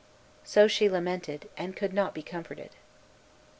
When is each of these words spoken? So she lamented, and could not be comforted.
So 0.43 0.67
she 0.67 0.89
lamented, 0.89 1.47
and 1.57 1.75
could 1.75 1.93
not 1.93 2.15
be 2.15 2.23
comforted. 2.23 2.71